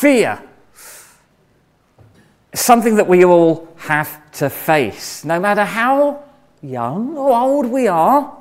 Fear. 0.00 0.42
Something 2.54 2.94
that 2.94 3.06
we 3.06 3.22
all 3.22 3.68
have 3.76 4.32
to 4.32 4.48
face. 4.48 5.26
No 5.26 5.38
matter 5.38 5.62
how 5.62 6.24
young 6.62 7.18
or 7.18 7.38
old 7.38 7.66
we 7.66 7.86
are, 7.86 8.34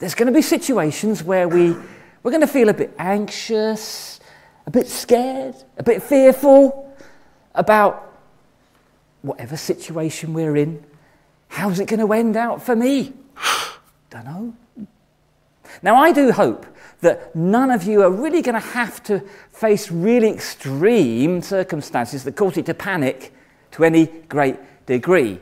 there's 0.00 0.16
going 0.16 0.26
to 0.26 0.32
be 0.32 0.42
situations 0.42 1.22
where 1.22 1.46
we, 1.46 1.70
we're 2.24 2.32
going 2.32 2.40
to 2.40 2.48
feel 2.48 2.68
a 2.68 2.74
bit 2.74 2.96
anxious, 2.98 4.18
a 4.66 4.72
bit 4.72 4.88
scared, 4.88 5.54
a 5.76 5.84
bit 5.84 6.02
fearful 6.02 6.92
about 7.54 8.18
whatever 9.22 9.56
situation 9.56 10.34
we're 10.34 10.56
in. 10.56 10.84
How's 11.46 11.78
it 11.78 11.86
going 11.86 12.00
to 12.00 12.12
end 12.12 12.36
out 12.36 12.60
for 12.60 12.74
me? 12.74 13.12
Don't 14.10 14.24
know. 14.24 14.52
Now, 15.82 15.96
I 15.96 16.12
do 16.12 16.32
hope 16.32 16.66
that 17.00 17.34
none 17.34 17.70
of 17.70 17.84
you 17.84 18.02
are 18.02 18.10
really 18.10 18.42
going 18.42 18.54
to 18.54 18.68
have 18.68 19.02
to 19.04 19.20
face 19.52 19.90
really 19.90 20.28
extreme 20.28 21.42
circumstances 21.42 22.24
that 22.24 22.36
cause 22.36 22.56
you 22.56 22.62
to 22.64 22.74
panic 22.74 23.32
to 23.72 23.84
any 23.84 24.06
great 24.06 24.56
degree. 24.86 25.38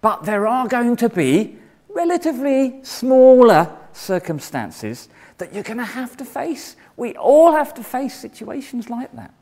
But 0.00 0.24
there 0.24 0.46
are 0.46 0.68
going 0.68 0.96
to 0.96 1.08
be 1.08 1.56
relatively 1.88 2.80
smaller 2.82 3.76
circumstances 3.92 5.08
that 5.38 5.52
you're 5.52 5.64
going 5.64 5.78
to 5.78 5.84
have 5.84 6.16
to 6.18 6.24
face. 6.24 6.76
We 6.96 7.14
all 7.16 7.52
have 7.52 7.74
to 7.74 7.82
face 7.82 8.18
situations 8.18 8.88
like 8.88 9.14
that. 9.16 9.34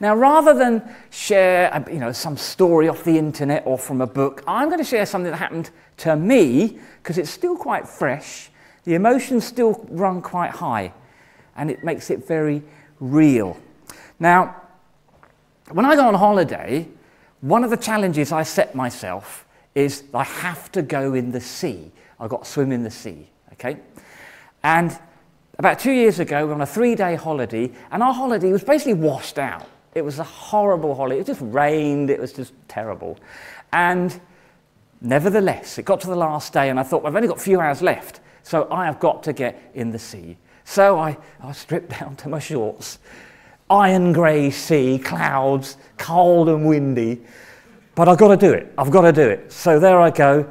Now, 0.00 0.14
rather 0.14 0.54
than 0.54 0.82
share 1.10 1.72
uh, 1.74 1.84
you 1.90 1.98
know, 1.98 2.12
some 2.12 2.36
story 2.36 2.88
off 2.88 3.04
the 3.04 3.18
internet 3.18 3.64
or 3.66 3.78
from 3.78 4.00
a 4.00 4.06
book, 4.06 4.42
I'm 4.46 4.68
going 4.68 4.78
to 4.78 4.84
share 4.84 5.06
something 5.06 5.30
that 5.30 5.38
happened 5.38 5.70
to 5.98 6.16
me 6.16 6.78
because 7.02 7.18
it's 7.18 7.30
still 7.30 7.56
quite 7.56 7.88
fresh. 7.88 8.50
The 8.88 8.94
emotions 8.94 9.44
still 9.44 9.84
run 9.90 10.22
quite 10.22 10.50
high, 10.50 10.94
and 11.56 11.70
it 11.70 11.84
makes 11.84 12.08
it 12.08 12.26
very 12.26 12.62
real. 13.00 13.60
Now, 14.18 14.62
when 15.70 15.84
I 15.84 15.94
go 15.94 16.08
on 16.08 16.14
holiday, 16.14 16.88
one 17.42 17.64
of 17.64 17.68
the 17.68 17.76
challenges 17.76 18.32
I 18.32 18.44
set 18.44 18.74
myself 18.74 19.44
is 19.74 20.04
I 20.14 20.24
have 20.24 20.72
to 20.72 20.80
go 20.80 21.12
in 21.12 21.32
the 21.32 21.40
sea. 21.42 21.92
I've 22.18 22.30
got 22.30 22.44
to 22.44 22.50
swim 22.50 22.72
in 22.72 22.82
the 22.82 22.90
sea, 22.90 23.28
okay? 23.52 23.76
And 24.62 24.98
about 25.58 25.78
two 25.78 25.92
years 25.92 26.18
ago, 26.18 26.38
we 26.38 26.48
were 26.48 26.54
on 26.54 26.62
a 26.62 26.66
three 26.66 26.94
day 26.94 27.14
holiday, 27.14 27.70
and 27.90 28.02
our 28.02 28.14
holiday 28.14 28.50
was 28.50 28.64
basically 28.64 28.94
washed 28.94 29.38
out. 29.38 29.68
It 29.94 30.00
was 30.00 30.18
a 30.18 30.24
horrible 30.24 30.94
holiday. 30.94 31.20
It 31.20 31.26
just 31.26 31.42
rained, 31.42 32.08
it 32.08 32.18
was 32.18 32.32
just 32.32 32.54
terrible. 32.68 33.18
And 33.70 34.18
nevertheless, 35.02 35.76
it 35.76 35.84
got 35.84 36.00
to 36.00 36.06
the 36.06 36.16
last 36.16 36.54
day, 36.54 36.70
and 36.70 36.80
I 36.80 36.84
thought, 36.84 37.02
well, 37.02 37.12
I've 37.12 37.16
only 37.16 37.28
got 37.28 37.36
a 37.36 37.40
few 37.40 37.60
hours 37.60 37.82
left, 37.82 38.20
so 38.48 38.66
I 38.70 38.86
have 38.86 38.98
got 38.98 39.22
to 39.24 39.34
get 39.34 39.60
in 39.74 39.90
the 39.90 39.98
sea. 39.98 40.38
So 40.64 40.98
I, 40.98 41.18
I 41.42 41.52
stripped 41.52 41.90
down 42.00 42.16
to 42.16 42.30
my 42.30 42.38
shorts. 42.38 42.98
Iron 43.68 44.14
grey 44.14 44.50
sea, 44.50 44.98
clouds, 44.98 45.76
cold 45.98 46.48
and 46.48 46.66
windy. 46.66 47.20
But 47.94 48.08
I've 48.08 48.16
got 48.16 48.28
to 48.28 48.38
do 48.38 48.54
it. 48.54 48.72
I've 48.78 48.90
got 48.90 49.02
to 49.02 49.12
do 49.12 49.28
it. 49.28 49.52
So 49.52 49.78
there 49.78 50.00
I 50.00 50.08
go. 50.08 50.50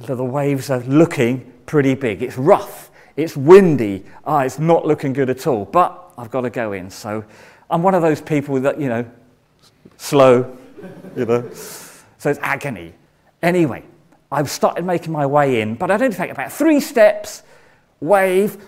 The 0.00 0.22
waves 0.22 0.70
are 0.70 0.78
looking 0.82 1.52
pretty 1.66 1.96
big. 1.96 2.22
It's 2.22 2.38
rough. 2.38 2.92
It's 3.16 3.36
windy. 3.36 4.04
Ah, 4.24 4.42
it's 4.42 4.60
not 4.60 4.86
looking 4.86 5.12
good 5.12 5.28
at 5.28 5.44
all. 5.48 5.64
But 5.64 6.12
I've 6.16 6.30
got 6.30 6.42
to 6.42 6.50
go 6.50 6.70
in. 6.70 6.88
So 6.88 7.24
I'm 7.68 7.82
one 7.82 7.96
of 7.96 8.02
those 8.02 8.20
people 8.20 8.60
that, 8.60 8.80
you 8.80 8.88
know, 8.88 9.04
slow, 9.96 10.56
you 11.16 11.24
know. 11.24 11.50
So 11.52 12.30
it's 12.30 12.38
agony. 12.42 12.94
Anyway, 13.42 13.82
I've 14.30 14.50
started 14.50 14.84
making 14.84 15.12
my 15.12 15.24
way 15.24 15.60
in, 15.60 15.74
but 15.74 15.90
I 15.90 15.96
don't 15.96 16.12
take 16.12 16.30
about 16.30 16.52
three 16.52 16.80
steps, 16.80 17.42
wave, 18.00 18.62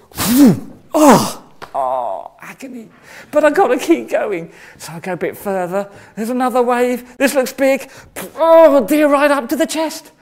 oh, 0.95 1.45
oh, 1.75 2.33
agony. 2.41 2.89
But 3.31 3.45
I've 3.45 3.55
got 3.55 3.69
to 3.69 3.79
keep 3.79 4.09
going. 4.09 4.53
So 4.79 4.93
I 4.93 5.01
go 5.01 5.13
a 5.13 5.17
bit 5.17 5.37
further. 5.37 5.91
There's 6.17 6.31
another 6.31 6.63
wave. 6.63 7.17
This 7.19 7.35
looks 7.35 7.53
big. 7.53 7.91
Oh, 8.37 8.87
dear, 8.87 9.09
right 9.09 9.31
up 9.31 9.49
to 9.51 9.57
the 9.57 9.67
chest. 9.67 10.13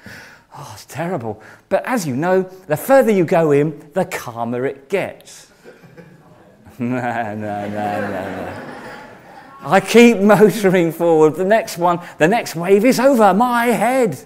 Oh, 0.57 0.71
it's 0.75 0.87
terrible. 0.87 1.41
But 1.69 1.85
as 1.87 2.05
you 2.05 2.17
know, 2.17 2.43
the 2.43 2.77
further 2.77 3.13
you 3.13 3.25
go 3.25 3.53
in, 3.53 3.91
the 3.95 4.05
calmer 4.05 4.67
it 4.67 4.89
gets. 4.89 5.53
no, 6.81 6.87
no, 6.89 7.35
no, 7.35 7.69
no, 7.69 8.11
no. 8.11 8.65
I 9.61 9.81
keep 9.81 10.19
motoring 10.21 10.91
forward. 10.91 11.37
The 11.37 11.45
next 11.45 11.79
one, 11.79 12.01
the 12.19 12.27
next 12.27 12.57
wave 12.57 12.85
is 12.85 12.99
over 12.99 13.33
my 13.35 13.67
head. 13.67 14.19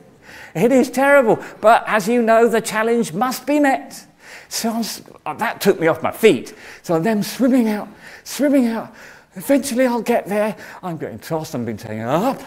It 0.55 0.73
is 0.73 0.91
terrible. 0.91 1.43
But 1.61 1.85
as 1.87 2.09
you 2.09 2.23
know, 2.23 2.49
the 2.49 2.61
challenge 2.61 3.13
must 3.13 3.47
be 3.47 3.61
met. 3.61 4.07
So 4.49 4.77
was, 4.77 5.03
that 5.25 5.61
took 5.61 5.81
me 5.81 5.87
off 5.87 6.03
my 6.03 6.11
feet. 6.11 6.55
So 6.83 7.01
then 7.01 7.23
swimming 7.23 7.69
out, 7.69 7.89
swimming 8.25 8.67
out. 8.67 8.95
Eventually 9.35 9.87
I'll 9.87 10.03
get 10.03 10.27
there. 10.27 10.57
I'm 10.83 10.99
getting 10.99 11.19
tossed. 11.19 11.55
I'm 11.55 11.65
being 11.65 11.79
taken 11.79 12.01
up 12.01 12.43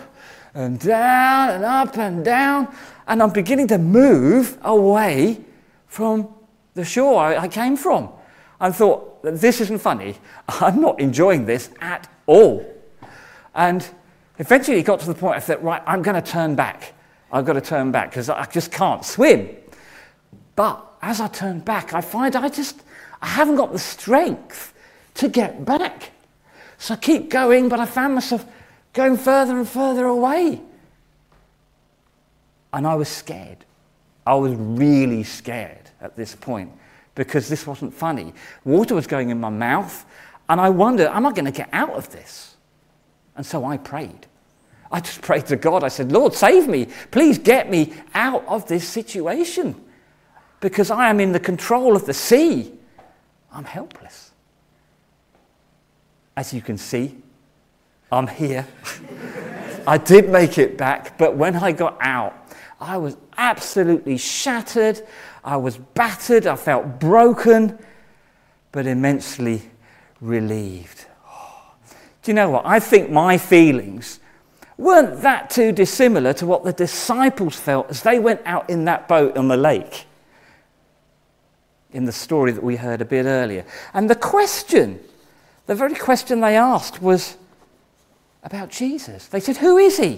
and 0.53 0.79
down 0.79 1.49
and 1.49 1.65
up 1.65 1.97
and 1.97 2.23
down. 2.23 2.73
And 3.07 3.21
I'm 3.21 3.31
beginning 3.31 3.67
to 3.69 3.77
move 3.77 4.57
away 4.61 5.41
from 5.87 6.29
the 6.75 6.85
shore 6.85 7.21
I, 7.21 7.37
I 7.37 7.47
came 7.47 7.75
from. 7.75 8.09
I 8.59 8.71
thought, 8.71 9.23
this 9.23 9.61
isn't 9.61 9.79
funny. 9.79 10.15
I'm 10.47 10.79
not 10.79 10.99
enjoying 10.99 11.45
this 11.45 11.69
at 11.81 12.07
all. 12.25 12.65
And 13.53 13.87
eventually 14.37 14.79
it 14.79 14.83
got 14.83 14.99
to 15.01 15.07
the 15.07 15.15
point 15.15 15.37
I 15.37 15.39
thought, 15.39 15.63
right, 15.63 15.81
I'm 15.85 16.01
going 16.01 16.21
to 16.21 16.31
turn 16.31 16.55
back. 16.55 16.93
I've 17.31 17.45
got 17.45 17.53
to 17.53 17.61
turn 17.61 17.91
back 17.91 18.11
because 18.11 18.29
I 18.29 18.45
just 18.45 18.71
can't 18.71 19.03
swim. 19.03 19.49
But 20.55 20.85
as 21.01 21.19
I 21.19 21.27
turn 21.27 21.59
back, 21.59 21.93
I 21.93 22.01
find 22.01 22.35
I 22.35 22.49
just 22.49 22.81
I 23.21 23.27
haven't 23.27 23.55
got 23.55 23.71
the 23.71 23.79
strength 23.79 24.73
to 25.15 25.29
get 25.29 25.65
back. 25.65 26.11
So 26.77 26.93
I 26.93 26.97
keep 26.97 27.29
going, 27.29 27.69
but 27.69 27.79
I 27.79 27.85
found 27.85 28.15
myself 28.15 28.45
going 28.93 29.17
further 29.17 29.57
and 29.57 29.67
further 29.67 30.05
away. 30.05 30.61
And 32.73 32.85
I 32.85 32.95
was 32.95 33.07
scared. 33.07 33.65
I 34.27 34.35
was 34.35 34.53
really 34.53 35.23
scared 35.23 35.89
at 36.01 36.15
this 36.15 36.35
point 36.35 36.71
because 37.15 37.47
this 37.47 37.65
wasn't 37.65 37.93
funny. 37.93 38.33
Water 38.63 38.95
was 38.95 39.07
going 39.07 39.29
in 39.29 39.39
my 39.39 39.49
mouth, 39.49 40.05
and 40.49 40.59
I 40.59 40.69
wondered, 40.69 41.07
am 41.07 41.25
I 41.25 41.31
going 41.31 41.45
to 41.45 41.51
get 41.51 41.69
out 41.71 41.91
of 41.91 42.11
this? 42.11 42.55
And 43.35 43.45
so 43.45 43.65
I 43.65 43.77
prayed. 43.77 44.27
I 44.95 45.01
just 45.01 45.21
prayed 45.21 45.45
to 45.47 45.57
God. 45.57 45.83
I 45.83 45.89
said, 45.89 46.13
Lord, 46.13 46.33
save 46.33 46.69
me. 46.69 46.87
Please 47.11 47.37
get 47.37 47.69
me 47.69 47.93
out 48.13 48.45
of 48.47 48.65
this 48.69 48.87
situation 48.87 49.75
because 50.61 50.89
I 50.89 51.09
am 51.09 51.19
in 51.19 51.33
the 51.33 51.39
control 51.39 51.97
of 51.97 52.05
the 52.05 52.13
sea. 52.13 52.71
I'm 53.51 53.65
helpless. 53.65 54.31
As 56.37 56.53
you 56.53 56.61
can 56.61 56.77
see, 56.77 57.17
I'm 58.09 58.25
here. 58.25 58.65
I 59.85 59.97
did 59.97 60.29
make 60.29 60.57
it 60.57 60.77
back, 60.77 61.17
but 61.17 61.35
when 61.35 61.57
I 61.57 61.73
got 61.73 61.97
out, 61.99 62.55
I 62.79 62.95
was 62.95 63.17
absolutely 63.37 64.15
shattered. 64.15 65.05
I 65.43 65.57
was 65.57 65.75
battered. 65.75 66.47
I 66.47 66.55
felt 66.55 67.01
broken, 67.01 67.77
but 68.71 68.87
immensely 68.87 69.61
relieved. 70.21 71.03
Do 72.23 72.31
you 72.31 72.33
know 72.33 72.49
what? 72.49 72.65
I 72.65 72.79
think 72.79 73.11
my 73.11 73.37
feelings 73.37 74.21
weren't 74.77 75.21
that 75.21 75.49
too 75.49 75.71
dissimilar 75.71 76.33
to 76.33 76.45
what 76.45 76.63
the 76.63 76.73
disciples 76.73 77.55
felt 77.55 77.89
as 77.89 78.03
they 78.03 78.19
went 78.19 78.41
out 78.45 78.69
in 78.69 78.85
that 78.85 79.07
boat 79.07 79.37
on 79.37 79.47
the 79.47 79.57
lake 79.57 80.05
in 81.91 82.05
the 82.05 82.11
story 82.11 82.51
that 82.51 82.63
we 82.63 82.75
heard 82.75 83.01
a 83.01 83.05
bit 83.05 83.25
earlier. 83.25 83.65
And 83.93 84.09
the 84.09 84.15
question, 84.15 84.99
the 85.65 85.75
very 85.75 85.95
question 85.95 86.41
they 86.41 86.57
asked 86.57 87.01
was 87.01 87.37
about 88.43 88.69
Jesus. 88.69 89.27
They 89.27 89.39
said, 89.39 89.57
Who 89.57 89.77
is 89.77 89.97
he? 89.97 90.17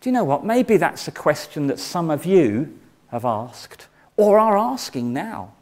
Do 0.00 0.08
you 0.08 0.12
know 0.12 0.24
what? 0.24 0.44
Maybe 0.44 0.76
that's 0.76 1.06
a 1.06 1.12
question 1.12 1.68
that 1.68 1.78
some 1.78 2.10
of 2.10 2.26
you 2.26 2.78
have 3.12 3.24
asked 3.24 3.86
or 4.16 4.40
are 4.40 4.58
asking 4.58 5.12
now. 5.12 5.52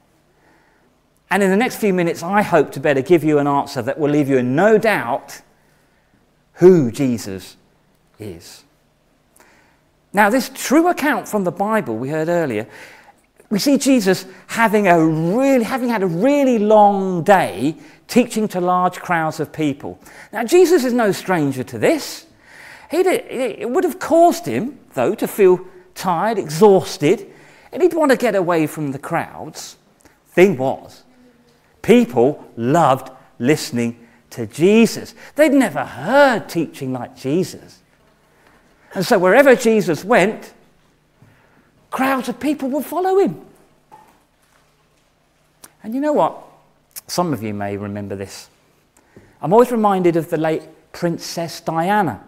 And 1.31 1.43
in 1.43 1.51
the 1.51 1.57
next 1.57 1.77
few 1.77 1.93
minutes, 1.93 2.23
I 2.23 2.41
hope 2.41 2.73
to 2.73 2.81
better 2.81 3.03
give 3.03 3.23
you 3.23 3.39
an 3.39 3.47
answer 3.47 3.83
that 3.83 3.99
will 3.99 4.11
leave 4.11 4.29
you 4.29 4.39
in 4.39 4.57
no 4.57 4.79
doubt 4.79 5.43
who 6.61 6.91
Jesus 6.91 7.57
is. 8.19 8.65
Now, 10.13 10.31
this 10.31 10.51
true 10.55 10.89
account 10.89 11.29
from 11.29 11.45
the 11.45 11.53
Bible 11.53 11.97
we 11.97 12.09
heard 12.09 12.29
earlier 12.29 12.67
we 13.51 13.59
see 13.59 13.79
Jesus 13.79 14.27
having, 14.47 14.87
a 14.87 15.05
really, 15.05 15.65
having 15.65 15.89
had 15.89 16.05
a 16.05 16.07
really 16.07 16.61
long 16.61 17.25
day 17.25 17.75
teaching 18.07 18.47
to 18.49 18.61
large 18.61 19.01
crowds 19.01 19.41
of 19.41 19.53
people. 19.53 19.99
Now, 20.33 20.45
Jesus 20.45 20.85
is 20.85 20.93
no 20.93 21.11
stranger 21.11 21.65
to 21.65 21.79
this. 21.79 22.27
Did, 22.93 23.07
it 23.07 23.69
would 23.69 23.83
have 23.83 23.99
caused 23.99 24.47
him, 24.47 24.79
though, 24.95 25.17
to 25.17 25.27
feel 25.27 25.67
tired, 25.97 26.39
exhausted, 26.39 27.27
and 27.73 27.83
he'd 27.83 27.95
want 27.95 28.13
to 28.13 28.17
get 28.17 28.37
away 28.37 28.69
from 28.69 28.93
the 28.93 29.01
crowds. 29.01 29.77
Thing 30.29 30.57
was, 30.57 31.03
people 31.83 32.45
loved 32.57 33.11
listening 33.41 34.00
to 34.31 34.47
Jesus. 34.47 35.15
They'd 35.35 35.53
never 35.53 35.85
heard 35.85 36.49
teaching 36.49 36.93
like 36.93 37.17
Jesus. 37.17 37.81
And 38.95 39.05
so, 39.05 39.19
wherever 39.19 39.55
Jesus 39.55 40.05
went, 40.05 40.53
crowds 41.91 42.29
of 42.29 42.41
people 42.41 42.69
would 42.71 42.85
follow 42.85 43.19
him. 43.19 43.41
And 45.83 45.95
you 45.95 46.01
know 46.01 46.13
what? 46.13 46.43
Some 47.07 47.33
of 47.33 47.43
you 47.43 47.55
may 47.55 47.77
remember 47.77 48.17
this. 48.17 48.49
I'm 49.43 49.53
always 49.53 49.73
reminded 49.73 50.17
of 50.17 50.29
the 50.31 50.37
late 50.37 50.63
Princess 50.93 51.61
Diana. 51.61 52.23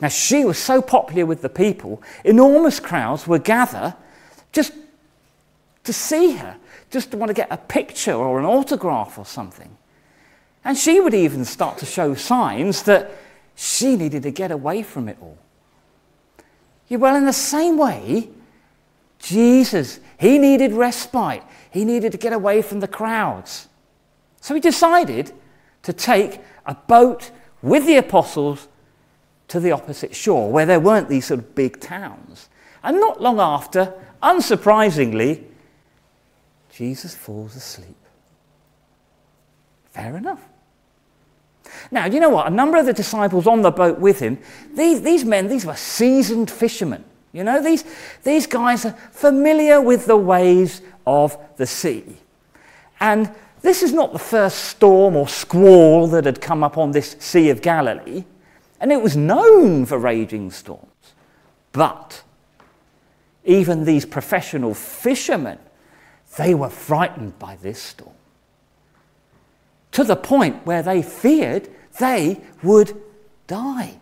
Now, 0.00 0.08
she 0.08 0.44
was 0.44 0.58
so 0.58 0.80
popular 0.80 1.26
with 1.26 1.42
the 1.42 1.48
people, 1.48 2.02
enormous 2.24 2.80
crowds 2.80 3.26
would 3.26 3.44
gather 3.44 3.94
just 4.52 4.72
to 5.84 5.92
see 5.92 6.32
her, 6.32 6.56
just 6.90 7.10
to 7.10 7.16
want 7.16 7.28
to 7.28 7.34
get 7.34 7.48
a 7.50 7.56
picture 7.56 8.14
or 8.14 8.38
an 8.38 8.46
autograph 8.46 9.18
or 9.18 9.26
something. 9.26 9.76
And 10.64 10.76
she 10.76 11.00
would 11.00 11.14
even 11.14 11.44
start 11.44 11.78
to 11.78 11.86
show 11.86 12.14
signs 12.14 12.82
that 12.82 13.10
she 13.54 13.96
needed 13.96 14.22
to 14.24 14.30
get 14.30 14.50
away 14.50 14.82
from 14.82 15.08
it 15.08 15.16
all. 15.20 15.38
Yeah, 16.88 16.98
well, 16.98 17.16
in 17.16 17.24
the 17.24 17.32
same 17.32 17.78
way, 17.78 18.28
Jesus, 19.18 20.00
he 20.18 20.38
needed 20.38 20.72
respite. 20.72 21.42
He 21.70 21.84
needed 21.84 22.12
to 22.12 22.18
get 22.18 22.32
away 22.32 22.62
from 22.62 22.80
the 22.80 22.88
crowds. 22.88 23.68
So 24.40 24.54
he 24.54 24.60
decided 24.60 25.32
to 25.82 25.92
take 25.92 26.40
a 26.66 26.74
boat 26.74 27.30
with 27.62 27.86
the 27.86 27.96
apostles 27.96 28.68
to 29.48 29.60
the 29.60 29.72
opposite 29.72 30.14
shore 30.14 30.50
where 30.50 30.66
there 30.66 30.80
weren't 30.80 31.08
these 31.08 31.26
sort 31.26 31.40
of 31.40 31.54
big 31.54 31.80
towns. 31.80 32.48
And 32.82 32.98
not 32.98 33.20
long 33.20 33.40
after, 33.40 33.92
unsurprisingly, 34.22 35.44
Jesus 36.72 37.14
falls 37.14 37.56
asleep. 37.56 37.96
Fair 39.90 40.16
enough. 40.16 40.40
Now, 41.90 42.06
you 42.06 42.20
know 42.20 42.30
what? 42.30 42.46
A 42.46 42.50
number 42.50 42.78
of 42.78 42.86
the 42.86 42.92
disciples 42.92 43.46
on 43.46 43.62
the 43.62 43.70
boat 43.70 43.98
with 43.98 44.20
him, 44.20 44.38
these, 44.74 45.02
these 45.02 45.24
men, 45.24 45.48
these 45.48 45.66
were 45.66 45.76
seasoned 45.76 46.50
fishermen. 46.50 47.04
You 47.32 47.44
know, 47.44 47.62
these, 47.62 47.84
these 48.24 48.46
guys 48.46 48.84
are 48.84 48.92
familiar 49.12 49.80
with 49.80 50.06
the 50.06 50.16
ways 50.16 50.82
of 51.06 51.36
the 51.56 51.66
sea. 51.66 52.16
And 52.98 53.32
this 53.62 53.82
is 53.82 53.92
not 53.92 54.12
the 54.12 54.18
first 54.18 54.64
storm 54.64 55.16
or 55.16 55.28
squall 55.28 56.06
that 56.08 56.24
had 56.24 56.40
come 56.40 56.64
up 56.64 56.76
on 56.78 56.90
this 56.90 57.16
Sea 57.18 57.50
of 57.50 57.62
Galilee, 57.62 58.24
and 58.80 58.90
it 58.90 59.00
was 59.00 59.16
known 59.16 59.86
for 59.86 59.98
raging 59.98 60.50
storms. 60.50 60.86
But 61.72 62.22
even 63.44 63.84
these 63.84 64.04
professional 64.04 64.74
fishermen, 64.74 65.58
they 66.36 66.54
were 66.54 66.70
frightened 66.70 67.38
by 67.38 67.56
this 67.56 67.80
storm 67.80 68.14
to 69.92 70.04
the 70.04 70.16
point 70.16 70.66
where 70.66 70.82
they 70.82 71.02
feared 71.02 71.68
they 71.98 72.40
would 72.62 73.00
die. 73.46 73.98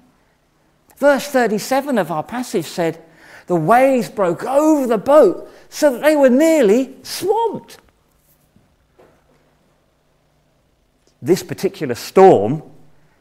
Verse 0.96 1.26
37 1.28 1.98
of 1.98 2.10
our 2.10 2.22
passage 2.22 2.66
said, 2.66 3.02
The 3.46 3.56
waves 3.56 4.08
broke 4.08 4.44
over 4.44 4.86
the 4.86 4.98
boat 4.98 5.50
so 5.68 5.92
that 5.92 6.02
they 6.02 6.16
were 6.16 6.30
nearly 6.30 6.96
swamped. 7.02 7.78
This 11.22 11.42
particular 11.42 11.94
storm 11.94 12.62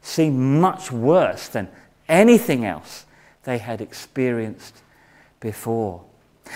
seemed 0.02 0.38
much 0.38 0.92
worse 0.92 1.48
than 1.48 1.69
anything 2.08 2.66
else 2.66 3.06
they 3.44 3.58
had 3.58 3.81
experienced 3.81 4.81
before. 5.40 6.04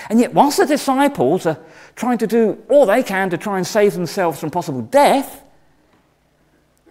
And 0.10 0.20
yet, 0.20 0.34
whilst 0.34 0.58
the 0.58 0.66
disciples 0.66 1.46
are 1.46 1.60
trying 1.96 2.18
to 2.20 2.28
do 2.28 2.64
all 2.70 2.86
they 2.86 3.04
can 3.04 3.30
to 3.30 3.38
try 3.38 3.58
and 3.58 3.68
save 3.68 3.94
themselves 3.94 4.40
from 4.40 4.50
possible 4.50 4.82
death, 4.82 5.44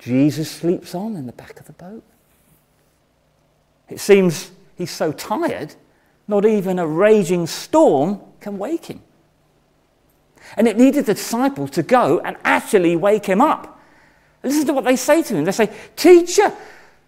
Jesus 0.01 0.51
sleeps 0.51 0.95
on 0.95 1.15
in 1.15 1.27
the 1.27 1.33
back 1.33 1.61
of 1.61 1.67
the 1.67 1.75
boat. 1.75 2.03
It 3.89 4.01
seems 4.01 4.51
he's 4.77 4.91
so 4.91 5.13
tired, 5.13 5.75
not 6.27 6.47
even 6.47 6.79
a 6.79 6.87
raging 6.87 7.47
storm 7.47 8.21
can 8.41 8.59
wake 8.59 8.87
him. 8.87 9.03
And 10.57 10.67
it 10.67 10.79
needed 10.79 11.05
the 11.05 11.15
disciples 11.15 11.71
to 11.73 11.83
go 11.83 12.19
and 12.21 12.37
actually 12.45 12.97
wake 12.97 13.27
him 13.27 13.43
up. 13.43 13.79
Listen 14.43 14.67
to 14.69 14.73
what 14.73 14.85
they 14.85 14.97
say 14.97 15.23
to 15.23 15.37
him. 15.37 15.45
They 15.45 15.53
say, 15.53 15.71
Teacher, 15.97 16.51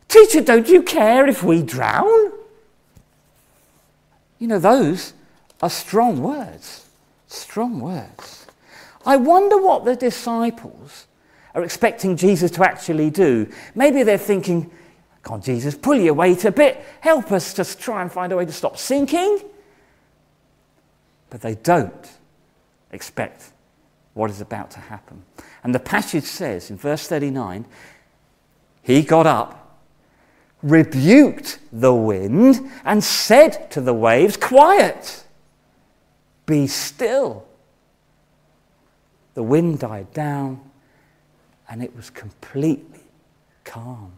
teacher, 0.07 0.43
don't 0.43 0.69
you 0.69 0.83
care 0.83 1.27
if 1.27 1.43
we 1.43 1.63
drown? 1.63 2.33
You 4.39 4.49
know, 4.49 4.59
those 4.59 5.15
are 5.63 5.71
strong 5.71 6.23
words. 6.23 6.91
Strong 7.27 7.81
words. 7.81 8.47
I 9.07 9.17
wonder 9.17 9.57
what 9.57 9.87
the 9.87 9.97
disciples 9.97 11.07
are 11.55 11.65
expecting 11.65 12.17
Jesus 12.17 12.51
to 12.53 12.65
actually 12.65 13.11
do. 13.11 13.49
Maybe 13.75 14.03
they're 14.03 14.19
thinking, 14.19 14.71
Come 15.23 15.41
Jesus, 15.41 15.77
pull 15.77 15.95
your 15.95 16.15
weight 16.15 16.45
a 16.45 16.51
bit. 16.51 16.85
Help 17.01 17.31
us 17.31 17.55
just 17.55 17.81
try 17.81 18.03
and 18.03 18.11
find 18.11 18.33
a 18.33 18.37
way 18.37 18.45
to 18.45 18.53
stop 18.53 18.77
sinking. 18.77 19.41
But 21.31 21.41
they 21.43 21.55
don't 21.55 22.11
expect 22.91 23.53
what 24.15 24.31
is 24.31 24.41
about 24.41 24.73
to 24.73 24.81
happen. 24.81 25.23
And 25.63 25.75
the 25.75 25.79
passage 25.79 26.25
says 26.25 26.71
in 26.71 26.77
verse 26.77 27.07
39 27.07 27.65
He 28.83 29.03
got 29.03 29.27
up, 29.27 29.79
rebuked 30.61 31.61
the 31.73 31.95
wind, 31.95 32.71
and 32.85 33.03
said 33.03 33.71
to 33.71 33.81
the 33.81 33.95
waves, 33.95 34.37
Quiet, 34.37 35.25
be 36.47 36.67
still. 36.67 37.47
The 39.35 39.43
wind 39.45 39.79
died 39.79 40.13
down 40.13 40.72
and 41.73 41.83
it 41.83 41.97
was 41.97 42.11
completely 42.11 43.01
calm. 43.65 44.13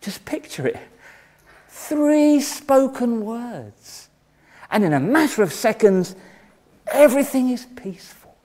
Just 0.00 0.24
picture 0.24 0.68
it 0.68 0.78
three 1.68 2.40
spoken 2.40 3.24
words, 3.24 4.08
and 4.70 4.84
in 4.84 4.92
a 4.92 5.00
matter 5.00 5.42
of 5.42 5.52
seconds, 5.52 6.14
everything 6.86 7.50
is 7.50 7.66
peaceful. 7.74 8.36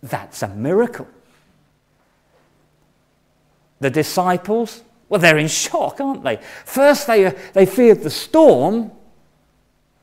That's 0.00 0.44
a 0.44 0.48
miracle. 0.48 1.08
The 3.80 3.90
disciples, 3.90 4.82
well, 5.08 5.20
they're 5.20 5.38
in 5.38 5.48
shock, 5.48 6.00
aren't 6.00 6.22
they? 6.22 6.36
First, 6.64 7.08
they, 7.08 7.26
uh, 7.26 7.32
they 7.52 7.66
feared 7.66 8.02
the 8.02 8.10
storm, 8.10 8.92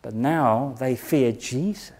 but 0.02 0.14
now 0.14 0.76
they 0.80 0.98
fear 0.98 1.32
Jesus. 1.32 1.94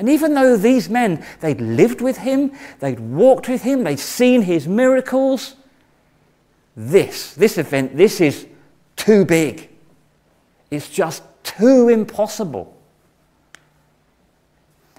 And 0.00 0.08
even 0.08 0.32
though 0.32 0.56
these 0.56 0.88
men, 0.88 1.22
they'd 1.40 1.60
lived 1.60 2.00
with 2.00 2.16
him, 2.16 2.52
they'd 2.78 2.98
walked 2.98 3.50
with 3.50 3.60
him, 3.60 3.84
they'd 3.84 3.98
seen 4.00 4.40
his 4.40 4.66
miracles, 4.66 5.56
this, 6.74 7.34
this 7.34 7.58
event, 7.58 7.98
this 7.98 8.18
is 8.18 8.46
too 8.96 9.26
big. 9.26 9.68
It's 10.70 10.88
just 10.88 11.22
too 11.42 11.90
impossible. 11.90 12.74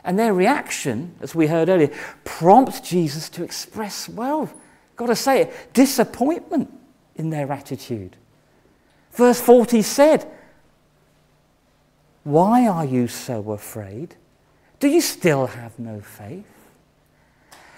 And 0.03 0.19
their 0.19 0.36
reaction, 0.36 1.15
as 1.19 1.33
we 1.33 1.48
heard 1.48 1.68
earlier, 1.68 1.89
prompts 2.24 2.80
Jesus 2.81 3.27
to 3.30 3.44
express, 3.44 4.07
well, 4.07 4.53
got 4.98 5.07
to 5.07 5.15
say 5.15 5.41
it, 5.41 5.74
disappointment 5.74 6.72
in 7.15 7.31
their 7.31 7.51
attitude. 7.51 8.17
Verse 9.13 9.41
40 9.41 9.81
said, 9.81 10.31
Why 12.24 12.67
are 12.67 12.86
you 12.86 13.08
so 13.08 13.51
afraid? 13.51 14.15
Do 14.82 14.88
you 14.88 15.00
still 15.00 15.46
have 15.46 15.78
no 15.78 16.02
faith? 16.02 16.44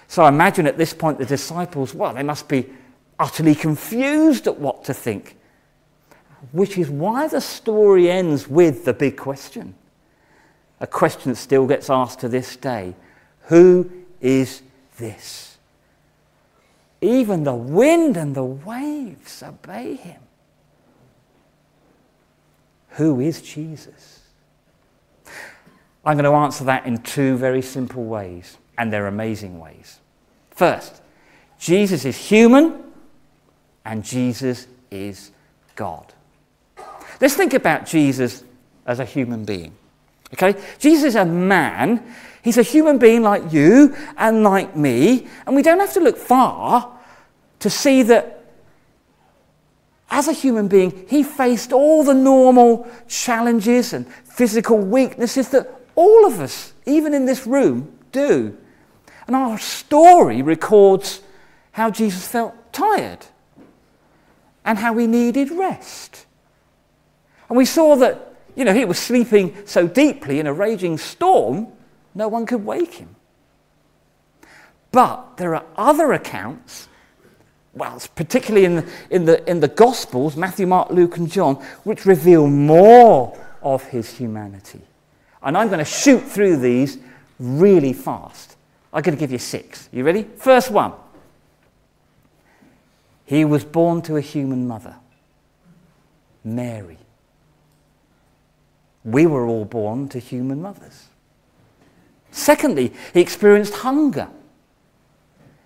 So 0.08 0.22
I 0.22 0.28
imagine 0.28 0.66
at 0.66 0.78
this 0.78 0.94
point 0.94 1.18
the 1.18 1.26
disciples, 1.26 1.94
well, 1.94 2.14
they 2.14 2.22
must 2.22 2.48
be 2.48 2.70
utterly 3.18 3.54
confused 3.54 4.46
at 4.46 4.58
what 4.58 4.84
to 4.84 4.94
think. 4.94 5.36
Which 6.52 6.78
is 6.78 6.88
why 6.88 7.28
the 7.28 7.42
story 7.42 8.10
ends 8.10 8.48
with 8.48 8.86
the 8.86 8.94
big 8.94 9.18
question. 9.18 9.74
A 10.80 10.86
question 10.86 11.32
that 11.32 11.36
still 11.36 11.66
gets 11.66 11.90
asked 11.90 12.20
to 12.20 12.28
this 12.28 12.56
day 12.56 12.94
Who 13.48 13.90
is 14.22 14.62
this? 14.96 15.58
Even 17.02 17.44
the 17.44 17.54
wind 17.54 18.16
and 18.16 18.34
the 18.34 18.44
waves 18.44 19.42
obey 19.42 19.96
him. 19.96 20.22
Who 22.90 23.20
is 23.20 23.42
Jesus? 23.42 24.23
I'm 26.06 26.16
going 26.16 26.24
to 26.24 26.36
answer 26.36 26.64
that 26.64 26.86
in 26.86 26.98
two 26.98 27.36
very 27.36 27.62
simple 27.62 28.04
ways, 28.04 28.58
and 28.76 28.92
they're 28.92 29.06
amazing 29.06 29.58
ways. 29.58 30.00
First, 30.50 31.00
Jesus 31.58 32.04
is 32.04 32.16
human 32.16 32.82
and 33.84 34.04
Jesus 34.04 34.66
is 34.90 35.30
God. 35.76 36.12
Let's 37.20 37.34
think 37.34 37.54
about 37.54 37.86
Jesus 37.86 38.44
as 38.86 39.00
a 39.00 39.04
human 39.04 39.44
being. 39.44 39.74
Okay? 40.34 40.60
Jesus 40.78 41.04
is 41.04 41.14
a 41.14 41.24
man. 41.24 42.04
He's 42.42 42.58
a 42.58 42.62
human 42.62 42.98
being 42.98 43.22
like 43.22 43.52
you 43.52 43.96
and 44.16 44.42
like 44.42 44.76
me, 44.76 45.26
and 45.46 45.56
we 45.56 45.62
don't 45.62 45.80
have 45.80 45.94
to 45.94 46.00
look 46.00 46.18
far 46.18 46.90
to 47.60 47.70
see 47.70 48.02
that 48.02 48.44
as 50.10 50.28
a 50.28 50.32
human 50.32 50.68
being, 50.68 51.06
he 51.08 51.22
faced 51.22 51.72
all 51.72 52.04
the 52.04 52.14
normal 52.14 52.86
challenges 53.08 53.92
and 53.92 54.06
physical 54.06 54.78
weaknesses 54.78 55.48
that 55.48 55.83
all 55.94 56.26
of 56.26 56.40
us, 56.40 56.72
even 56.86 57.14
in 57.14 57.24
this 57.24 57.46
room, 57.46 57.96
do. 58.12 58.56
And 59.26 59.34
our 59.36 59.58
story 59.58 60.42
records 60.42 61.20
how 61.72 61.90
Jesus 61.90 62.26
felt 62.26 62.54
tired 62.72 63.26
and 64.64 64.78
how 64.78 64.96
he 64.96 65.06
needed 65.06 65.50
rest. 65.50 66.26
And 67.48 67.56
we 67.56 67.64
saw 67.64 67.96
that, 67.96 68.34
you 68.54 68.64
know, 68.64 68.72
he 68.72 68.84
was 68.84 68.98
sleeping 68.98 69.56
so 69.66 69.86
deeply 69.86 70.40
in 70.40 70.46
a 70.46 70.52
raging 70.52 70.98
storm, 70.98 71.68
no 72.14 72.28
one 72.28 72.46
could 72.46 72.64
wake 72.64 72.94
him. 72.94 73.14
But 74.92 75.36
there 75.36 75.54
are 75.54 75.64
other 75.76 76.12
accounts, 76.12 76.88
well, 77.74 78.00
particularly 78.14 78.64
in 78.64 78.76
the, 78.76 78.92
in, 79.10 79.24
the, 79.24 79.50
in 79.50 79.60
the 79.60 79.68
Gospels, 79.68 80.36
Matthew, 80.36 80.66
Mark, 80.66 80.90
Luke, 80.90 81.16
and 81.16 81.30
John, 81.30 81.56
which 81.82 82.06
reveal 82.06 82.46
more 82.46 83.36
of 83.62 83.82
his 83.84 84.16
humanity. 84.16 84.80
And 85.44 85.56
I'm 85.56 85.68
going 85.68 85.78
to 85.78 85.84
shoot 85.84 86.20
through 86.20 86.56
these 86.56 86.98
really 87.38 87.92
fast. 87.92 88.56
I'm 88.92 89.02
going 89.02 89.16
to 89.16 89.20
give 89.20 89.30
you 89.30 89.38
six. 89.38 89.88
You 89.92 90.04
ready? 90.04 90.22
First 90.22 90.70
one. 90.70 90.92
He 93.26 93.44
was 93.44 93.64
born 93.64 94.02
to 94.02 94.16
a 94.16 94.20
human 94.20 94.66
mother, 94.66 94.96
Mary. 96.42 96.98
We 99.04 99.26
were 99.26 99.46
all 99.46 99.64
born 99.64 100.08
to 100.10 100.18
human 100.18 100.62
mothers. 100.62 101.08
Secondly, 102.30 102.92
he 103.12 103.20
experienced 103.20 103.74
hunger. 103.74 104.28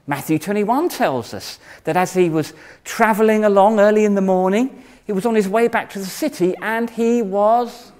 Matthew 0.06 0.38
21 0.38 0.88
tells 0.88 1.34
us 1.34 1.58
that 1.84 1.96
as 1.96 2.14
he 2.14 2.30
was 2.30 2.52
traveling 2.84 3.44
along 3.44 3.78
early 3.78 4.04
in 4.04 4.14
the 4.14 4.20
morning, 4.20 4.82
he 5.04 5.12
was 5.12 5.26
on 5.26 5.34
his 5.34 5.48
way 5.48 5.68
back 5.68 5.90
to 5.90 5.98
the 5.98 6.06
city 6.06 6.54
and 6.62 6.90
he 6.90 7.22
was 7.22 7.92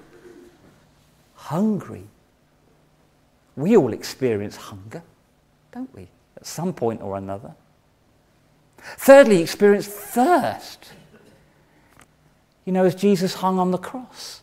hungry. 1.49 2.05
We 3.57 3.75
all 3.75 3.95
experience 3.95 4.55
hunger, 4.55 5.03
don't 5.73 5.93
we, 5.95 6.07
at 6.37 6.47
some 6.47 6.75
point 6.75 7.01
or 7.01 7.17
another. 7.17 7.55
Thirdly, 8.99 9.41
experience 9.41 9.89
thirst. 9.89 10.93
You 12.67 12.73
know, 12.75 12.85
as 12.85 12.95
Jesus 12.95 13.33
hung 13.35 13.59
on 13.59 13.71
the 13.71 13.79
cross. 13.79 14.43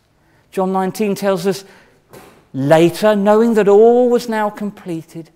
John 0.50 0.72
19 0.72 1.14
tells 1.14 1.46
us 1.46 1.64
later, 2.52 3.14
knowing 3.14 3.54
that 3.54 3.68
all 3.68 4.10
was 4.10 4.28
now 4.28 4.50
completed, 4.50 5.30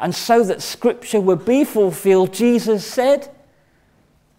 and 0.00 0.14
so 0.14 0.42
that 0.42 0.62
Scripture 0.62 1.20
would 1.20 1.44
be 1.44 1.64
fulfilled, 1.64 2.32
Jesus 2.32 2.86
said, 2.86 3.30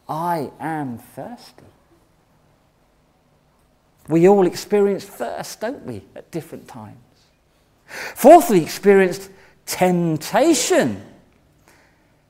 I 0.10 0.50
am 0.60 0.98
thirsty. 0.98 1.63
We 4.08 4.28
all 4.28 4.46
experience 4.46 5.04
thirst, 5.06 5.62
don't 5.62 5.84
we, 5.86 6.04
at 6.16 6.30
different 6.32 6.68
times? 6.68 6.98
Fourthly, 7.86 8.62
experienced 8.62 9.30
temptation. 9.66 11.04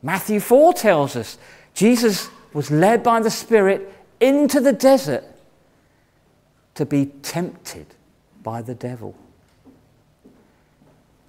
Matthew 0.01 0.39
4 0.39 0.73
tells 0.73 1.15
us 1.15 1.37
Jesus 1.73 2.29
was 2.53 2.71
led 2.71 3.03
by 3.03 3.19
the 3.19 3.29
Spirit 3.29 3.91
into 4.19 4.59
the 4.61 4.71
desert 4.71 5.23
to 6.75 6.85
be 6.85 7.07
tempted 7.21 7.87
by 8.43 8.61
the 8.61 8.75
devil. 8.75 9.15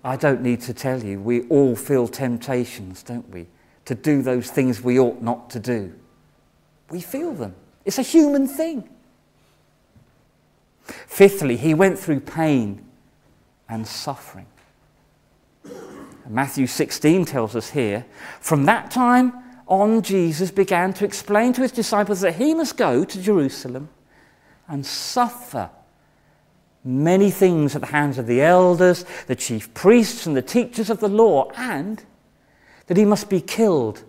I 0.05 0.17
don't 0.17 0.43
need 0.43 0.61
to 0.63 0.75
tell 0.75 1.03
you, 1.03 1.21
we 1.21 1.49
all 1.49 1.75
feel 1.75 2.07
temptations, 2.07 3.03
don't 3.03 3.29
we? 3.31 3.47
To 3.87 3.95
do 3.95 4.23
those 4.23 4.51
things 4.51 4.81
we 4.81 5.01
ought 5.01 5.21
not 5.21 5.51
to 5.51 5.59
do. 5.59 5.93
We 6.91 7.01
feel 7.01 7.33
them. 7.33 7.55
It's 7.85 7.99
a 7.99 8.03
human 8.03 8.47
thing. 8.47 8.89
Fifthly, 10.87 11.57
he 11.57 11.75
went 11.75 11.99
through 11.99 12.21
pain 12.21 12.85
and 13.69 13.87
suffering. 13.87 14.47
Matthew 16.29 16.67
16 16.67 17.25
tells 17.25 17.55
us 17.55 17.71
here 17.71 18.05
from 18.41 18.65
that 18.65 18.91
time 18.91 19.33
on, 19.67 20.03
Jesus 20.03 20.51
began 20.51 20.93
to 20.95 21.05
explain 21.05 21.53
to 21.55 21.63
his 21.63 21.73
disciples 21.73 22.21
that 22.21 22.37
he 22.37 22.55
must 22.55 22.77
go 22.77 23.05
to 23.05 23.21
Jerusalem 23.21 23.89
and 24.69 24.85
suffer 24.85 25.71
many 26.85 27.31
things 27.31 27.75
at 27.75 27.81
the 27.81 27.89
hands 27.89 28.19
of 28.19 28.27
the 28.27 28.41
elders, 28.41 29.05
the 29.27 29.35
chief 29.35 29.73
priests, 29.75 30.27
and 30.27 30.37
the 30.37 30.43
teachers 30.43 30.89
of 30.89 31.01
the 31.01 31.09
law, 31.09 31.51
and 31.57 32.05
that 32.87 32.97
he 32.97 33.05
must 33.05 33.29
be 33.29 33.41
killed 33.41 34.05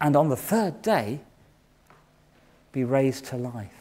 and 0.00 0.16
on 0.16 0.28
the 0.28 0.36
third 0.36 0.80
day 0.80 1.20
be 2.72 2.84
raised 2.84 3.26
to 3.26 3.36
life. 3.36 3.77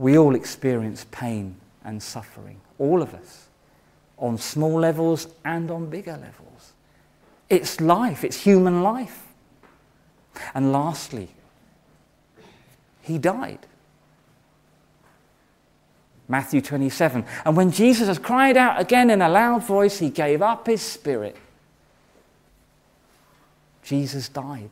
We 0.00 0.16
all 0.16 0.34
experience 0.34 1.04
pain 1.10 1.56
and 1.84 2.02
suffering, 2.02 2.58
all 2.78 3.02
of 3.02 3.12
us, 3.12 3.48
on 4.16 4.38
small 4.38 4.80
levels 4.80 5.28
and 5.44 5.70
on 5.70 5.90
bigger 5.90 6.12
levels. 6.12 6.72
It's 7.50 7.82
life, 7.82 8.24
it's 8.24 8.42
human 8.42 8.82
life. 8.82 9.26
And 10.54 10.72
lastly, 10.72 11.28
he 13.02 13.18
died. 13.18 13.58
Matthew 16.28 16.62
27. 16.62 17.22
And 17.44 17.54
when 17.54 17.70
Jesus 17.70 18.08
has 18.08 18.18
cried 18.18 18.56
out 18.56 18.80
again 18.80 19.10
in 19.10 19.20
a 19.20 19.28
loud 19.28 19.64
voice, 19.64 19.98
he 19.98 20.08
gave 20.08 20.40
up 20.40 20.66
his 20.66 20.80
spirit. 20.80 21.36
Jesus 23.82 24.30
died. 24.30 24.70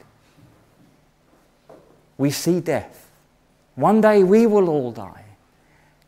We 2.17 2.31
see 2.31 2.61
death. 2.61 3.08
One 3.79 4.01
day 4.01 4.25
we 4.25 4.45
will 4.45 4.69
all 4.69 4.91
die. 4.91 5.25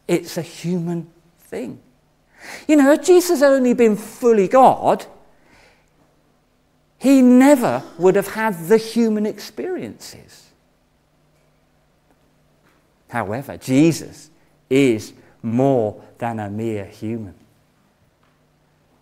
It's 0.09 0.37
a 0.37 0.43
human 0.43 1.09
thing. 1.39 1.79
You 2.67 2.75
know, 2.75 2.91
if 2.91 3.05
Jesus 3.05 3.39
had 3.39 3.53
only 3.53 3.75
been 3.75 3.97
fully 3.97 4.49
God, 4.49 5.07
he 6.99 7.23
never 7.23 7.85
would 7.97 8.17
have 8.17 8.27
had 8.27 8.67
the 8.67 8.77
human 8.77 9.25
experiences. 9.25 10.49
However, 13.09 13.57
Jesus 13.57 14.31
is 14.69 15.13
more 15.41 16.03
than 16.19 16.41
a 16.41 16.51
mere 16.51 16.87
human. 16.87 17.35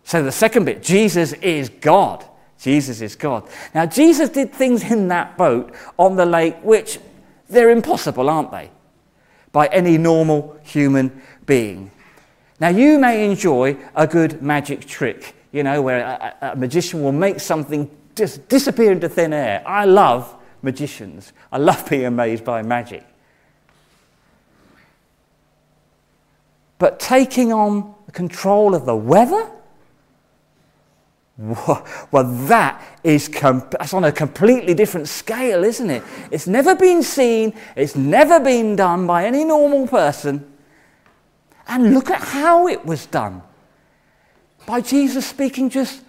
So, 0.03 0.21
the 0.21 0.31
second 0.31 0.65
bit 0.65 0.83
Jesus 0.83 1.33
is 1.33 1.69
God. 1.69 2.23
Jesus 2.59 3.01
is 3.01 3.15
God. 3.15 3.49
Now, 3.73 3.87
Jesus 3.87 4.29
did 4.29 4.53
things 4.53 4.83
in 4.83 5.07
that 5.07 5.37
boat 5.37 5.73
on 5.97 6.17
the 6.17 6.25
lake 6.27 6.57
which 6.61 6.99
they're 7.49 7.71
impossible, 7.71 8.29
aren't 8.29 8.51
they? 8.51 8.71
By 9.51 9.67
any 9.67 9.97
normal 9.97 10.59
human 10.63 11.21
being. 11.45 11.91
Now, 12.59 12.69
you 12.69 12.99
may 12.99 13.25
enjoy 13.25 13.77
a 13.95 14.05
good 14.05 14.41
magic 14.41 14.85
trick, 14.85 15.35
you 15.51 15.63
know, 15.63 15.81
where 15.81 15.99
a, 16.01 16.51
a 16.53 16.55
magician 16.55 17.03
will 17.03 17.11
make 17.11 17.39
something 17.39 17.89
just 18.15 18.47
disappear 18.49 18.91
into 18.91 19.09
thin 19.09 19.33
air. 19.33 19.63
I 19.65 19.85
love 19.85 20.35
magicians, 20.61 21.33
I 21.51 21.57
love 21.57 21.89
being 21.89 22.05
amazed 22.05 22.43
by 22.43 22.61
magic. 22.61 23.05
But 26.77 26.99
taking 26.99 27.51
on 27.51 27.93
control 28.13 28.75
of 28.75 28.85
the 28.85 28.95
weather? 28.95 29.49
Well, 31.39 32.25
that 32.47 32.83
is 33.01 33.29
com- 33.29 33.65
that's 33.71 33.93
on 33.93 34.03
a 34.03 34.11
completely 34.11 34.73
different 34.73 35.07
scale, 35.07 35.63
isn't 35.63 35.89
it? 35.89 36.03
It's 36.31 36.47
never 36.47 36.75
been 36.75 37.01
seen, 37.01 37.53
it's 37.77 37.95
never 37.95 38.41
been 38.41 38.75
done 38.75 39.07
by 39.07 39.25
any 39.25 39.45
normal 39.45 39.87
person. 39.87 40.51
And 41.65 41.93
look 41.93 42.09
at 42.09 42.19
how 42.19 42.67
it 42.67 42.85
was 42.85 43.05
done 43.05 43.41
by 44.65 44.81
Jesus 44.81 45.25
speaking 45.25 45.69
just 45.69 46.03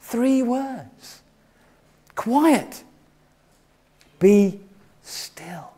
three 0.00 0.42
words 0.42 1.22
quiet, 2.16 2.82
be 4.18 4.60
still. 5.02 5.70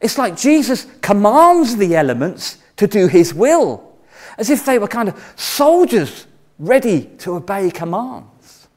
It's 0.00 0.18
like 0.18 0.36
Jesus 0.36 0.86
commands 1.00 1.76
the 1.76 1.94
elements 1.94 2.58
to 2.76 2.88
do 2.88 3.06
his 3.06 3.32
will, 3.32 3.96
as 4.36 4.50
if 4.50 4.64
they 4.64 4.78
were 4.78 4.88
kind 4.88 5.08
of 5.08 5.34
soldiers 5.36 6.26
ready 6.60 7.06
to 7.18 7.34
obey 7.34 7.70
commands. 7.70 8.68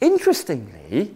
Interestingly, 0.00 1.14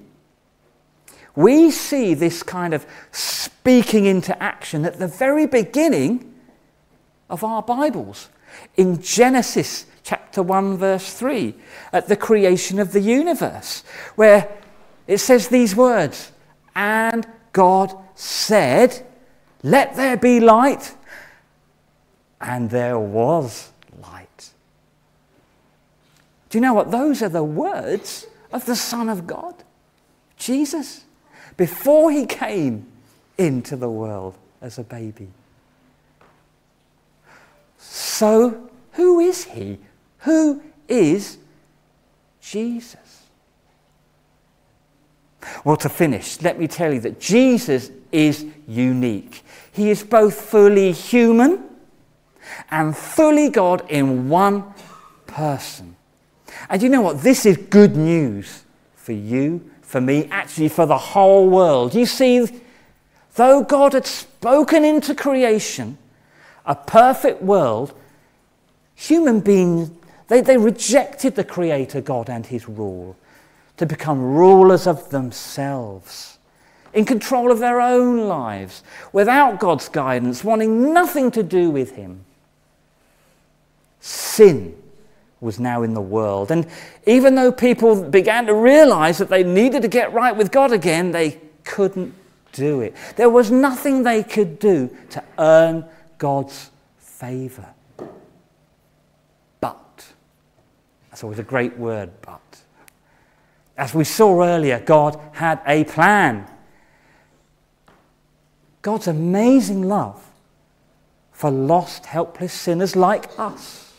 we 1.34 1.70
see 1.70 2.14
this 2.14 2.42
kind 2.42 2.72
of 2.72 2.86
speaking 3.10 4.06
into 4.06 4.40
action 4.42 4.84
at 4.84 4.98
the 4.98 5.08
very 5.08 5.46
beginning 5.46 6.32
of 7.28 7.44
our 7.44 7.62
Bibles. 7.62 8.28
In 8.76 9.02
Genesis 9.02 9.86
chapter 10.02 10.42
1, 10.42 10.78
verse 10.78 11.12
3, 11.12 11.54
at 11.92 12.08
the 12.08 12.16
creation 12.16 12.78
of 12.78 12.92
the 12.92 13.00
universe, 13.00 13.82
where 14.14 14.56
it 15.06 15.18
says 15.18 15.48
these 15.48 15.74
words 15.74 16.32
And 16.74 17.26
God 17.52 17.92
said, 18.14 19.04
let 19.62 19.96
there 19.96 20.16
be 20.16 20.40
light. 20.40 20.94
And 22.40 22.70
there 22.70 22.98
was 22.98 23.72
light. 24.02 24.50
Do 26.48 26.58
you 26.58 26.62
know 26.62 26.74
what? 26.74 26.90
Those 26.90 27.22
are 27.22 27.28
the 27.28 27.44
words 27.44 28.26
of 28.52 28.66
the 28.66 28.76
Son 28.76 29.08
of 29.08 29.26
God, 29.26 29.54
Jesus, 30.36 31.04
before 31.56 32.10
he 32.10 32.26
came 32.26 32.86
into 33.38 33.76
the 33.76 33.88
world 33.88 34.36
as 34.60 34.78
a 34.78 34.82
baby. 34.82 35.28
So, 37.78 38.68
who 38.92 39.20
is 39.20 39.44
he? 39.44 39.78
Who 40.18 40.60
is 40.88 41.38
Jesus? 42.40 42.96
Well, 45.64 45.76
to 45.76 45.88
finish, 45.88 46.42
let 46.42 46.58
me 46.58 46.66
tell 46.66 46.92
you 46.92 47.00
that 47.00 47.20
Jesus 47.20 47.90
is 48.12 48.44
unique. 48.66 49.42
He 49.72 49.90
is 49.90 50.02
both 50.02 50.34
fully 50.34 50.92
human 50.92 51.69
and 52.70 52.96
fully 52.96 53.48
God 53.48 53.84
in 53.88 54.28
one 54.28 54.64
person. 55.26 55.96
And 56.68 56.82
you 56.82 56.88
know 56.88 57.02
what? 57.02 57.22
This 57.22 57.46
is 57.46 57.56
good 57.56 57.96
news 57.96 58.64
for 58.94 59.12
you, 59.12 59.70
for 59.82 60.00
me, 60.00 60.26
actually 60.30 60.68
for 60.68 60.86
the 60.86 60.98
whole 60.98 61.48
world. 61.48 61.94
You 61.94 62.06
see, 62.06 62.46
though 63.34 63.62
God 63.62 63.94
had 63.94 64.06
spoken 64.06 64.84
into 64.84 65.14
creation 65.14 65.98
a 66.66 66.74
perfect 66.74 67.42
world, 67.42 67.94
human 68.94 69.40
beings, 69.40 69.90
they, 70.28 70.40
they 70.40 70.56
rejected 70.56 71.34
the 71.34 71.44
Creator 71.44 72.02
God 72.02 72.30
and 72.30 72.46
His 72.46 72.68
rule 72.68 73.16
to 73.78 73.86
become 73.86 74.20
rulers 74.20 74.86
of 74.86 75.10
themselves, 75.10 76.38
in 76.92 77.04
control 77.04 77.50
of 77.50 77.58
their 77.60 77.80
own 77.80 78.28
lives, 78.28 78.84
without 79.12 79.58
God's 79.58 79.88
guidance, 79.88 80.44
wanting 80.44 80.92
nothing 80.92 81.30
to 81.30 81.42
do 81.42 81.70
with 81.70 81.96
Him. 81.96 82.24
Sin 84.00 84.76
was 85.40 85.58
now 85.58 85.82
in 85.82 85.94
the 85.94 86.00
world. 86.00 86.50
And 86.50 86.66
even 87.06 87.34
though 87.34 87.52
people 87.52 88.02
began 88.02 88.46
to 88.46 88.54
realize 88.54 89.18
that 89.18 89.28
they 89.28 89.42
needed 89.42 89.82
to 89.82 89.88
get 89.88 90.12
right 90.12 90.36
with 90.36 90.50
God 90.50 90.72
again, 90.72 91.12
they 91.12 91.40
couldn't 91.64 92.14
do 92.52 92.80
it. 92.80 92.94
There 93.16 93.30
was 93.30 93.50
nothing 93.50 94.02
they 94.02 94.22
could 94.22 94.58
do 94.58 94.94
to 95.10 95.22
earn 95.38 95.84
God's 96.18 96.70
favor. 96.98 97.66
But, 99.60 100.04
that's 101.08 101.22
always 101.22 101.38
a 101.38 101.44
great 101.44 101.76
word, 101.76 102.10
but. 102.22 102.40
As 103.76 103.94
we 103.94 104.04
saw 104.04 104.42
earlier, 104.42 104.78
God 104.80 105.18
had 105.32 105.60
a 105.66 105.84
plan. 105.84 106.46
God's 108.82 109.08
amazing 109.08 109.82
love 109.82 110.22
for 111.32 111.50
lost, 111.50 112.04
helpless 112.04 112.52
sinners 112.52 112.94
like 112.94 113.38
us. 113.38 113.89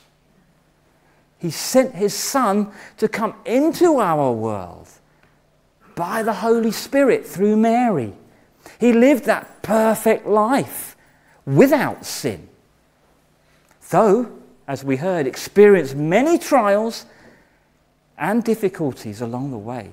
He 1.41 1.49
sent 1.49 1.95
his 1.95 2.13
Son 2.13 2.71
to 2.97 3.07
come 3.07 3.33
into 3.45 3.97
our 3.97 4.31
world 4.31 4.87
by 5.95 6.21
the 6.21 6.33
Holy 6.33 6.69
Spirit 6.69 7.25
through 7.25 7.57
Mary. 7.57 8.13
He 8.79 8.93
lived 8.93 9.25
that 9.25 9.63
perfect 9.63 10.27
life 10.27 10.95
without 11.43 12.05
sin. 12.05 12.47
Though, 13.89 14.31
as 14.67 14.83
we 14.83 14.97
heard, 14.97 15.25
experienced 15.25 15.95
many 15.95 16.37
trials 16.37 17.07
and 18.19 18.43
difficulties 18.43 19.19
along 19.19 19.49
the 19.49 19.57
way. 19.57 19.89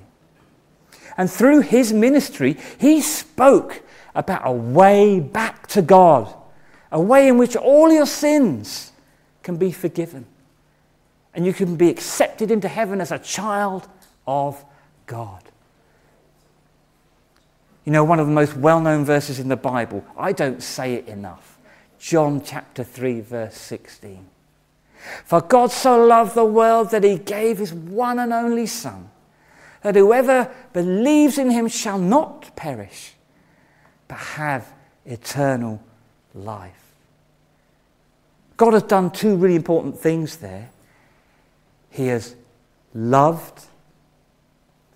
And 1.17 1.31
through 1.31 1.61
his 1.61 1.95
ministry, 1.95 2.59
he 2.79 3.01
spoke 3.01 3.83
about 4.15 4.43
a 4.45 4.53
way 4.53 5.19
back 5.19 5.67
to 5.69 5.81
God, 5.81 6.31
a 6.93 7.01
way 7.01 7.27
in 7.27 7.39
which 7.39 7.57
all 7.57 7.91
your 7.91 8.07
sins 8.07 8.93
can 9.43 9.57
be 9.57 9.73
forgiven. 9.73 10.27
And 11.35 11.47
you 11.47 11.53
can 11.53 11.77
be 11.77 11.89
accepted 11.89 12.51
into 12.51 12.69
heaven 12.69 13.01
as 13.01 13.13
a 13.13 13.19
child 13.19 13.89
of 14.27 14.65
God. 15.07 15.43
You 17.85 17.93
know, 17.93 18.05
one 18.05 18.21
of 18.21 18.27
the 18.27 18.33
most 18.33 18.57
well 18.57 18.81
known 18.81 19.05
verses 19.05 19.39
in 19.39 19.49
the 19.49 19.57
Bible, 19.57 20.05
I 20.17 20.33
don't 20.33 20.63
say 20.63 20.95
it 20.95 21.09
enough. 21.09 21.59
John 21.99 22.43
chapter 22.45 22.85
3, 22.85 23.21
verse 23.23 23.57
16. 23.57 24.27
For 25.25 25.41
God 25.41 25.71
so 25.71 26.05
loved 26.05 26.35
the 26.35 26.45
world 26.45 26.91
that 26.91 27.05
he 27.05 27.19
gave 27.19 27.59
his 27.59 27.73
one 27.73 28.19
and 28.19 28.33
only 28.33 28.67
Son, 28.67 29.11
that 29.83 29.95
whoever 29.95 30.53
believes 30.73 31.39
in 31.39 31.51
him 31.51 31.69
shall 31.69 31.99
not 31.99 32.55
perish, 32.57 33.15
but 34.07 34.19
have 34.19 34.71
eternal 35.07 35.83
life. 36.35 36.93
God 38.57 38.75
has 38.75 38.83
done 38.83 39.11
two 39.11 39.37
really 39.37 39.55
important 39.55 39.99
things 39.99 40.37
there. 40.39 40.71
He 41.91 42.09
has 42.09 42.35
loved 42.95 43.65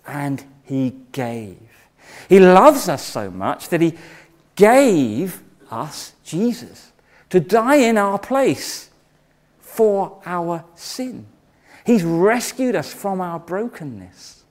and 0.05 0.43
he 0.63 0.95
gave. 1.11 1.57
He 2.29 2.39
loves 2.39 2.89
us 2.89 3.03
so 3.03 3.29
much 3.31 3.69
that 3.69 3.81
he 3.81 3.93
gave 4.55 5.41
us 5.71 6.13
Jesus 6.23 6.91
to 7.29 7.39
die 7.39 7.77
in 7.77 7.97
our 7.97 8.19
place 8.19 8.89
for 9.59 10.21
our 10.25 10.63
sin. 10.75 11.25
He's 11.85 12.03
rescued 12.03 12.75
us 12.75 12.93
from 12.93 13.19
our 13.21 13.39
brokenness. 13.39 14.43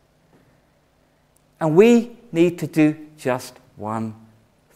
And 1.61 1.77
we 1.77 2.17
need 2.33 2.59
to 2.59 2.67
do 2.67 2.97
just 3.17 3.57
one 3.77 4.15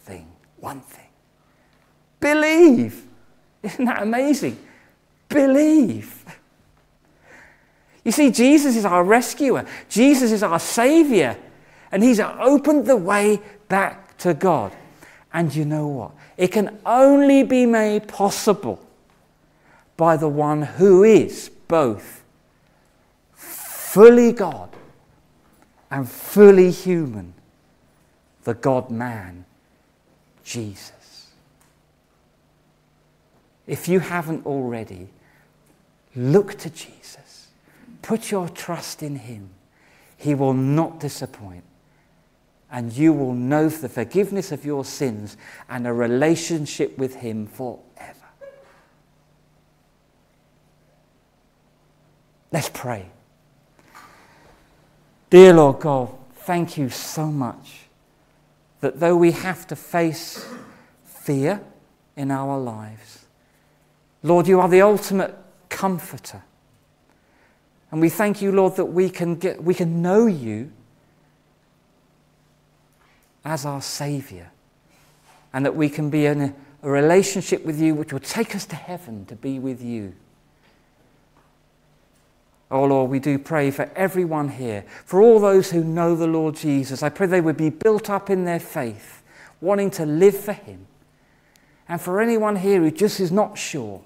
thing. 0.05 0.29
One 0.59 0.81
thing. 0.81 1.09
Believe. 2.21 3.05
Isn't 3.63 3.85
that 3.87 4.03
amazing? 4.03 4.57
Believe. 5.29 6.25
You 8.07 8.13
see, 8.13 8.31
Jesus 8.31 8.77
is 8.77 8.85
our 8.85 9.03
rescuer, 9.03 9.67
Jesus 9.89 10.31
is 10.31 10.45
our 10.45 10.61
savior, 10.61 11.37
and 11.91 12.05
he's 12.05 12.21
opened 12.21 12.87
the 12.87 12.97
way 12.97 13.41
back 13.69 14.17
to 14.19 14.33
God. 14.33 14.71
And 15.33 15.53
you 15.53 15.65
know 15.65 15.89
what? 15.89 16.13
It 16.37 16.53
can 16.53 16.79
only 16.87 17.43
be 17.43 17.67
made 17.67 18.07
possible 18.07 18.79
by 19.97 20.17
the 20.17 20.29
one 20.29 20.63
who 20.63 21.03
is 21.03 21.51
both 21.67 22.23
fully 23.35 24.31
God 24.31 24.71
and 25.91 26.09
fully 26.09 26.71
human, 26.71 27.35
the 28.45 28.55
God 28.55 28.89
man, 28.89 29.47
Jesus. 30.45 31.33
If 33.67 33.89
you 33.89 33.99
haven't 33.99 34.47
already, 34.47 35.09
look 36.15 36.57
to 36.59 36.71
Jesus. 36.71 37.26
Put 38.07 38.31
your 38.31 38.49
trust 38.49 39.03
in 39.03 39.17
him. 39.17 39.51
He 40.17 40.37
will 40.37 40.55
not 40.55 41.01
disappoint. 41.01 41.65
And 42.71 42.93
you 42.93 43.13
will 43.13 43.35
know 43.35 43.69
the 43.69 43.89
forgiveness 43.89 44.53
of 44.53 44.65
your 44.65 44.85
sins 44.85 45.37
and 45.69 45.89
a 45.89 45.93
relationship 45.93 46.97
with 46.99 47.17
him 47.17 47.49
forever. 47.49 47.81
Let's 52.53 52.71
pray. 52.73 53.07
Dear 55.29 55.55
Lord 55.55 55.81
God, 55.81 56.15
thank 56.33 56.79
you 56.79 56.89
so 56.91 57.27
much 57.27 57.87
that 58.83 59.01
though 59.01 59.17
we 59.17 59.33
have 59.33 59.67
to 59.67 59.75
face 59.75 60.49
fear 61.05 61.61
in 62.15 62.31
our 62.31 62.57
lives, 62.57 63.25
Lord, 64.23 64.47
you 64.47 64.61
are 64.61 64.69
the 64.69 64.83
ultimate 64.83 65.35
comforter. 65.69 66.45
And 67.91 68.01
we 68.01 68.09
thank 68.09 68.43
you, 68.43 68.53
Lord, 68.53 68.77
that 68.77 68.87
we 68.87 69.09
can, 69.09 69.37
get, 69.37 69.63
we 69.63 69.75
can 69.75 70.03
know 70.03 70.27
you 70.27 70.73
as 73.45 73.65
our 73.65 73.81
Saviour 73.81 74.51
and 75.53 75.65
that 75.65 75.77
we 75.77 75.89
can 75.89 76.11
be 76.11 76.27
in 76.27 76.41
a, 76.41 76.55
a 76.83 76.91
relationship 76.91 77.65
with 77.65 77.81
you 77.81 77.95
which 77.95 78.13
will 78.13 78.21
take 78.21 78.57
us 78.57 78.67
to 78.67 78.77
heaven 78.77 79.25
to 79.27 79.37
be 79.37 79.59
with 79.59 79.81
you. 79.83 80.15
Oh 82.71 82.85
Lord, 82.85 83.11
we 83.11 83.21
do 83.21 83.39
pray 83.39 83.71
for 83.71 83.89
everyone 83.95 84.49
here, 84.49 84.85
for 85.05 85.23
all 85.23 85.39
those 85.39 85.71
who 85.71 85.85
know 85.85 86.17
the 86.17 86.27
Lord 86.27 86.57
Jesus. 86.57 87.03
I 87.03 87.09
pray 87.09 87.29
they 87.29 87.41
would 87.41 87.57
be 87.57 87.71
built 87.71 88.11
up 88.11 88.29
in 88.29 88.45
their 88.45 88.59
faith, 88.59 89.23
wanting 89.61 89.91
to 89.93 90.05
live 90.05 90.37
for 90.37 90.53
Him. 90.53 90.87
And 91.89 92.01
for 92.01 92.21
anyone 92.21 92.57
here 92.57 92.81
who 92.81 92.91
just 92.91 93.21
is 93.21 93.31
not 93.31 93.57
sure, 93.57 94.03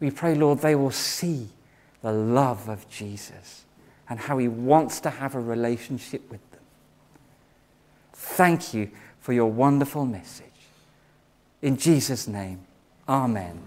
we 0.00 0.10
pray, 0.10 0.34
Lord, 0.34 0.60
they 0.60 0.74
will 0.74 0.90
see 0.90 1.48
the 2.02 2.12
love 2.12 2.68
of 2.68 2.88
Jesus 2.88 3.64
and 4.08 4.18
how 4.18 4.38
He 4.38 4.48
wants 4.48 5.00
to 5.00 5.10
have 5.10 5.34
a 5.34 5.40
relationship 5.40 6.30
with 6.30 6.50
them. 6.50 6.60
Thank 8.12 8.74
you 8.74 8.90
for 9.20 9.32
your 9.32 9.50
wonderful 9.50 10.06
message. 10.06 10.44
In 11.60 11.76
Jesus' 11.76 12.28
name, 12.28 12.60
Amen. 13.08 13.60